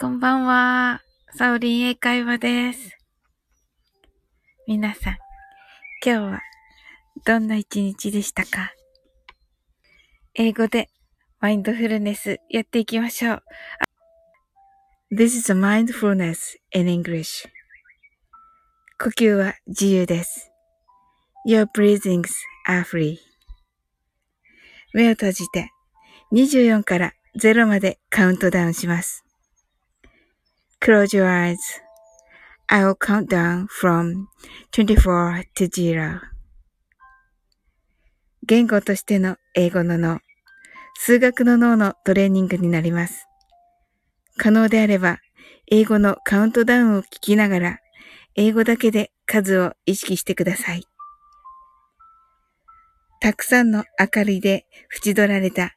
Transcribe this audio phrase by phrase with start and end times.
[0.00, 1.02] こんばんは。
[1.34, 2.96] サオリン英会話です。
[4.66, 5.18] 皆さん、
[6.02, 6.40] 今日は
[7.26, 8.72] どんな一日でしたか？
[10.32, 10.88] 英語で
[11.38, 13.42] マインドフルネスやっていきましょう。
[15.14, 17.46] This is a mindfulness in English.
[18.98, 20.50] 呼吸は自由です。
[21.46, 22.30] Your breathings
[22.66, 23.18] are free.
[24.94, 25.68] 目を閉じて
[26.32, 29.26] 24から0までカウントダウンします。
[30.82, 31.58] Close your eyes.
[32.70, 34.28] I'll count down from
[34.72, 36.20] 24 to 0.
[38.46, 40.20] 言語としての英語の脳、
[40.94, 43.26] 数学の脳のトレーニングになります。
[44.38, 45.18] 可能であれば、
[45.70, 47.78] 英語のカウントダウンを聞きながら、
[48.34, 50.84] 英語だけで数を意識してください。
[53.20, 54.64] たくさんの明かりで
[55.04, 55.76] 縁取られた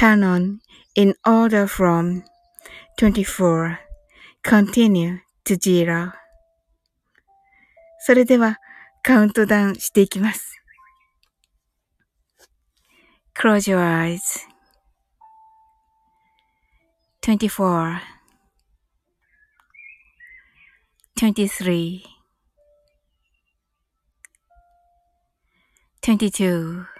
[0.00, 0.60] turn on
[0.94, 2.24] in order from
[2.98, 3.78] 24
[4.42, 6.12] continue to zero
[7.98, 8.58] それでは
[9.02, 10.56] カウントダウンしていきます。
[13.38, 14.20] Close your eyes.
[17.22, 18.00] 24
[21.16, 22.02] 23
[26.02, 26.99] 22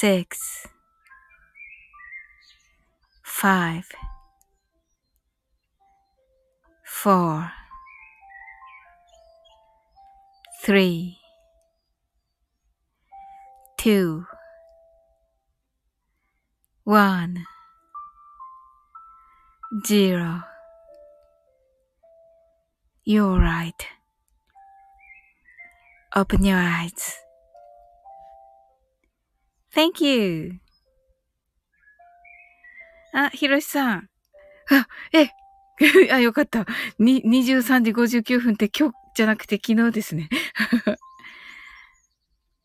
[0.00, 0.68] 6
[3.24, 3.84] 5
[6.84, 7.52] 4
[10.62, 11.18] 3
[13.76, 14.26] 2
[16.84, 17.46] 1
[19.84, 20.42] 0
[23.04, 23.86] You're right.
[26.14, 27.27] Open your eyes.
[29.78, 30.58] Thank you.
[33.12, 34.08] あ、ひろしさん。
[34.70, 35.30] あ、え、
[36.10, 36.66] あ、よかった。
[36.98, 40.28] に、23時59分って今日じゃなくて昨日ですね。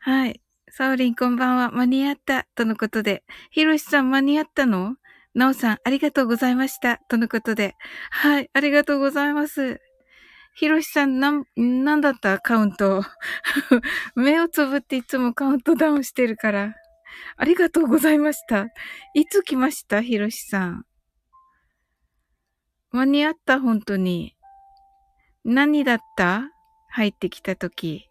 [0.00, 0.42] はい。
[0.68, 1.70] サオリンこんばんは。
[1.70, 2.46] 間に合った。
[2.54, 3.24] とのことで。
[3.50, 4.96] ひろしさん間に合ったの？
[5.32, 6.98] なおさんありがとうございました。
[7.08, 7.74] とのことで。
[8.10, 8.50] はい。
[8.52, 9.80] ありがとうございます。
[10.54, 12.38] ひろしさん、なん、なんだった？
[12.38, 13.02] カウント。
[14.14, 16.74] 目をつぶっていつもカウントダウンしてるから。
[17.36, 18.66] ありがとうございました。
[19.14, 20.02] いつ来ました？
[20.02, 20.84] ひろしさん。
[22.90, 23.60] 間に合った？
[23.60, 24.34] 本当に。
[25.44, 26.50] 何だった？
[26.90, 28.08] 入ってきたとき。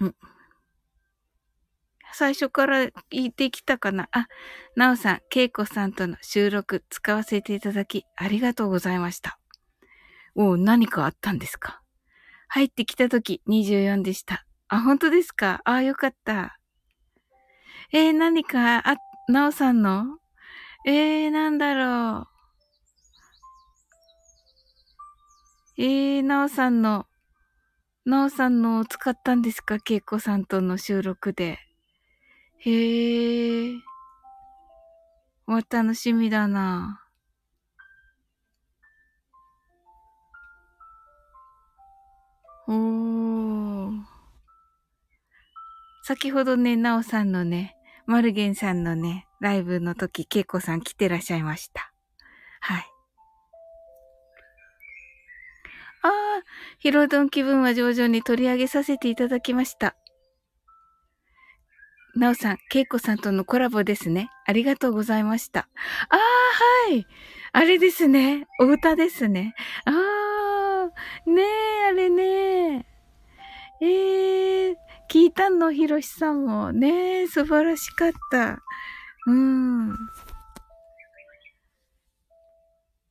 [0.00, 0.14] うん。
[2.12, 4.26] 最初から言ってきたかなあ、
[4.76, 9.38] なおさん、けいこさんとの収録使わせていただき、ありがとうございました。
[10.34, 11.82] お何かあったんですか？
[12.48, 14.46] 入ってきたとき24でした。
[14.68, 15.60] あ、本当ですか？
[15.64, 16.58] あ、よかった。
[17.92, 18.96] えー、何か、あ、
[19.28, 20.18] なおさんの？
[20.86, 22.28] えー、なんだろ
[25.78, 25.82] う。
[25.82, 27.06] えー、なおさんの、
[28.04, 29.78] なおさんのを使ったんですか？
[29.78, 31.58] けいこさんとの収録で。
[32.60, 33.74] へえ。
[35.46, 37.04] わ、楽しみだな。
[42.66, 44.02] おー。
[46.02, 47.76] 先ほどね、なおさんのね、
[48.06, 51.92] マルゲンさんのね、ライブの時、ケイコさん来てらっしゃいました。
[52.60, 52.86] はい。
[56.02, 56.10] ああ、
[56.78, 59.96] ヒロドン気分は上々に取り上げさせていただきました。
[62.14, 64.30] なおさん、ケイコさんとのコラボですね。
[64.46, 65.60] ありがとうございました。
[65.60, 66.18] ああ、
[66.88, 67.06] はい。
[67.52, 68.46] あれですね。
[68.60, 69.54] お歌ですね。
[69.84, 72.86] ああ、ねえ、あれね
[73.80, 74.74] ええー、
[75.10, 76.72] 聞いたの、ひろしさんも。
[76.72, 78.58] ねえ、素晴らしかった。
[79.26, 79.96] うん。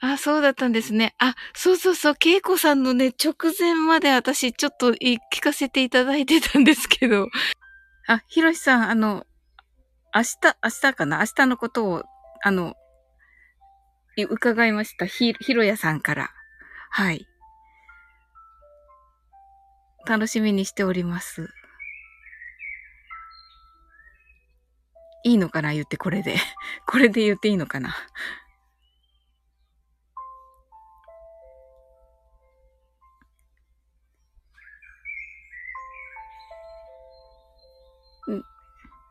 [0.00, 1.14] あ、そうだったんですね。
[1.18, 7.28] あ、そうそうそう、けいこさんのね、直前まで私ちょっと聞かせていただいてたんですけど。
[8.08, 9.26] あ、ひろしさん、あの、
[10.14, 11.18] 明日、明日かな？
[11.20, 12.02] 明日のことを、
[12.42, 12.74] あの、
[14.28, 15.06] 伺いました。
[15.06, 16.30] ひ、ひろやさんから。
[16.90, 17.26] はい。
[20.06, 21.48] 楽しみにしております。
[25.24, 25.72] いいのかな？
[25.72, 26.36] 言ってこれで。
[26.86, 27.94] これで言っていいのかな？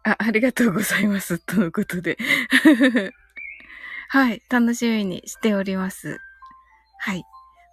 [0.04, 1.40] あ、ありがとうございます。
[1.46, 2.18] とのことで。
[4.10, 4.42] はい。
[4.50, 6.20] 楽しみにしております。
[7.00, 7.24] はい。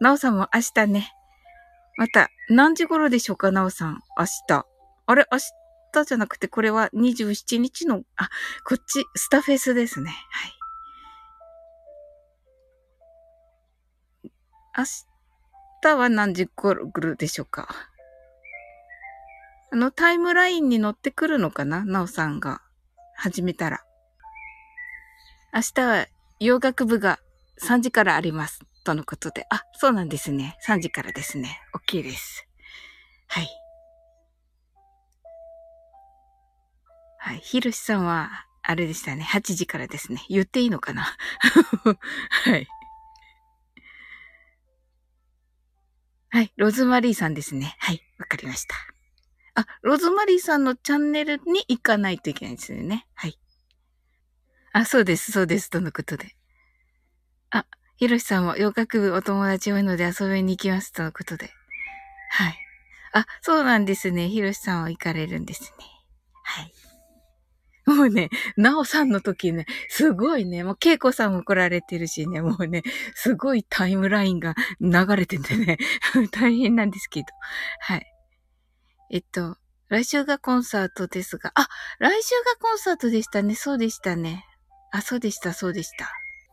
[0.00, 1.12] なおさんも明日ね。
[1.96, 4.02] また、何時頃でしょうか、なおさん。
[4.16, 4.66] 明日。
[5.06, 5.38] あれ明
[5.92, 8.28] 日じゃなくて、これは27日の、あ、
[8.64, 10.10] こっち、スタフェスですね。
[10.10, 10.58] はい。
[14.78, 14.84] 明
[15.82, 17.68] 日は何時頃でしょうか？
[19.70, 21.84] あの、タイムラインに乗ってくるのかな？
[21.84, 22.62] なおさんが
[23.14, 23.84] 始めたら。
[25.54, 26.06] 明日は
[26.40, 27.18] 洋楽部が
[27.62, 28.60] 3時からあります。
[28.84, 29.46] とのことで。
[29.50, 30.56] あ、そうなんですね。
[30.66, 31.60] 3時からですね。
[31.74, 32.46] OK です。
[33.26, 33.48] はい。
[37.18, 37.38] はい。
[37.40, 39.26] ひろしさんは、あれでしたね。
[39.30, 40.24] 8時からですね。
[40.30, 41.02] 言っていいのかな？
[42.44, 42.66] はい。
[46.30, 46.52] はい。
[46.56, 47.76] ロズマリーさんですね。
[47.80, 48.02] はい。
[48.18, 48.74] わかりました。
[49.58, 53.08] あ、ローズマリーさんのチャンネルに行かないといけないんですよね。
[53.14, 53.36] はい。
[54.72, 56.36] あ、そうです、そうです、とのことで。
[57.50, 57.66] あ、
[57.96, 61.50] ひろしさんも洋楽部お友達多いので遊びに行きます、とのことで。
[62.30, 62.58] はい。
[63.14, 64.28] あ、そうなんですね。
[64.28, 65.84] ひろしさんは行かれるんですね。
[66.44, 66.72] はい。
[67.84, 72.84] もうね、なおさんの時ね、すごいね、もうけいこさんも来られてるしね、もうね、
[73.16, 75.78] すごいタイムラインが流れててね、
[76.30, 77.26] 大変なんですけど。
[77.80, 78.14] はい。
[79.10, 79.56] えっと、
[79.88, 81.68] 来週がコンサートですが、あ、
[81.98, 83.54] 来週がコンサートでしたね。
[83.54, 84.44] そうでしたね。
[84.92, 86.10] あ、そうでした、そうでした。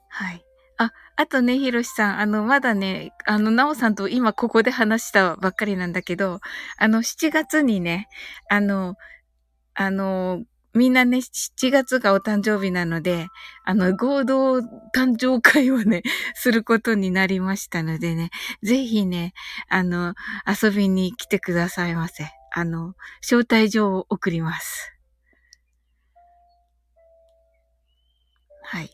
[0.10, 0.46] はい。
[0.78, 6.40] あ、あとね、ひろしさん、あの、まだね、あの、なおさんと今ここで話したばっかりなんだけど、
[6.78, 8.08] あの、7月にね、
[8.50, 8.96] あの、
[9.74, 10.44] あの、
[10.74, 13.28] みんなね、7月がお誕生日なので、
[13.64, 14.60] あの、合同
[14.94, 16.04] 誕生会をね、
[16.36, 18.30] することになりましたのでね、
[18.62, 19.34] ぜひね、
[19.70, 20.16] あの、
[20.46, 22.26] 遊びに来てくださいませ。
[22.58, 24.94] あの、招待状を送ります。
[28.64, 28.90] はい。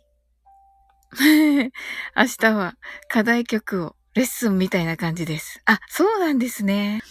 [2.18, 2.74] 明日は
[3.08, 5.62] 課題曲をレッスンみたいな感じです。
[5.66, 7.02] あ、そうなんですね。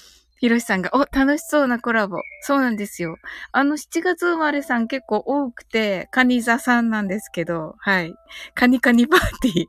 [0.41, 2.17] ひろしさんが、お、楽しそうなコラボ。
[2.43, 3.17] そうなんですよ。
[3.53, 8.13] あの、7月生まれさん結構多くて、カニ座さんなんですけど、はい。
[8.55, 9.67] カニカニパーティー。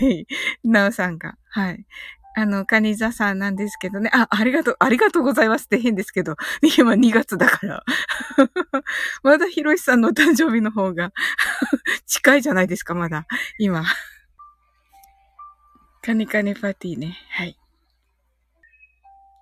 [0.06, 0.26] はい。
[0.64, 1.84] なおさんが、はい。
[2.36, 4.10] あの、カニ座さんなんですけどね。
[4.12, 6.36] あ、ありがとう、ありがとうございますって変ですけど。
[6.76, 7.84] 今2月だから。
[9.22, 11.12] まだひろしさんのお誕生日の方が
[12.06, 13.26] 近いじゃないですか、まだ。
[13.58, 13.84] 今。
[16.02, 17.16] カニカニパーティーね。
[17.30, 17.56] はい。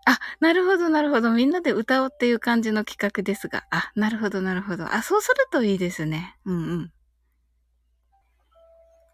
[0.04, 1.30] あ、なるほど、なるほど。
[1.30, 3.64] みんなで歌おうっていう感じの企画ですが。
[3.70, 4.92] あ、なるほど、なるほど。
[4.92, 6.36] あ、そうするといいですね。
[6.44, 6.92] うんうん。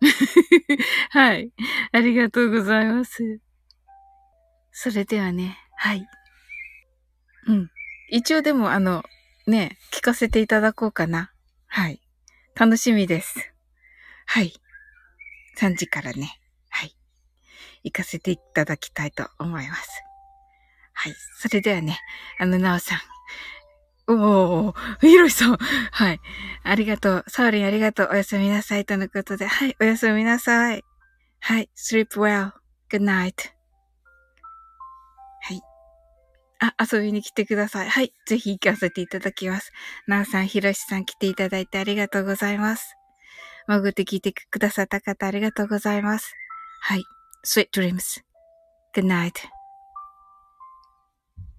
[1.10, 1.52] はい。
[1.92, 3.40] ありがとうございます。
[4.80, 6.06] それではね、はい。
[7.48, 7.70] うん。
[8.10, 9.02] 一応でもあの、
[9.48, 11.32] ね、聞かせていただこうかな。
[11.66, 12.00] はい。
[12.54, 13.52] 楽しみです。
[14.26, 14.52] はい。
[15.58, 16.94] 3時からね、はい。
[17.82, 19.90] 行かせていただきたいと思います。
[20.92, 21.14] はい。
[21.40, 21.98] それではね、
[22.38, 22.94] あの、なおさ
[24.06, 24.12] ん。
[24.14, 25.56] おー、ひろしさん。
[25.56, 26.20] はい。
[26.62, 27.24] ありがとう。
[27.26, 28.10] サーリンありがとう。
[28.12, 28.84] おやすみなさい。
[28.84, 29.44] とのことで。
[29.44, 29.74] はい。
[29.80, 30.84] おやすみなさい。
[31.40, 31.68] はい。
[31.74, 32.52] sleep well.
[32.88, 33.57] good night.
[36.60, 37.88] あ、遊びに来てください。
[37.88, 38.12] はい。
[38.26, 39.72] ぜひ行かせていただきます。
[40.06, 42.96] なおさん、ひろしさん来ていただいてありがとうございます。
[43.68, 46.34] 潜って聞いてくださった方ありがとうございます。
[46.80, 47.04] はい。
[47.44, 48.22] sweet dreams.
[48.94, 49.57] good night.